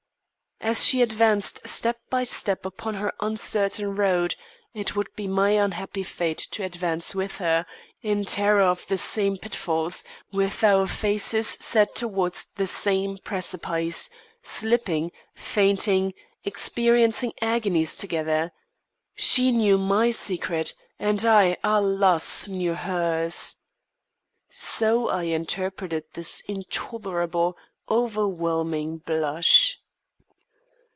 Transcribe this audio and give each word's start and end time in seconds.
As 0.63 0.85
she 0.85 1.01
advanced 1.01 1.67
step 1.67 1.97
by 2.11 2.23
step 2.23 2.67
upon 2.67 2.93
her 2.93 3.11
uncertain 3.19 3.95
road, 3.95 4.35
it 4.75 4.95
would 4.95 5.07
be 5.15 5.27
my 5.27 5.49
unhappy 5.53 6.03
fate 6.03 6.37
to 6.51 6.63
advance 6.63 7.15
with 7.15 7.37
her, 7.37 7.65
in 8.03 8.25
terror 8.25 8.61
of 8.61 8.85
the 8.85 8.99
same 8.99 9.37
pitfalls, 9.37 10.03
with 10.31 10.63
our 10.63 10.85
faces 10.85 11.47
set 11.47 11.95
towards 11.95 12.45
the 12.45 12.67
same 12.67 13.17
precipice 13.17 14.11
slipping, 14.43 15.11
fainting, 15.33 16.13
experiencing 16.43 17.33
agonies 17.41 17.97
together. 17.97 18.51
She 19.15 19.51
knew 19.51 19.79
my 19.79 20.11
secret, 20.11 20.75
and 20.99 21.25
I, 21.25 21.57
alas! 21.63 22.47
knew 22.47 22.75
hers. 22.75 23.55
So 24.49 25.07
I 25.07 25.23
interpreted 25.23 26.03
this 26.13 26.41
intolerable, 26.41 27.57
overwhelming 27.89 28.97
blush. 28.99 29.79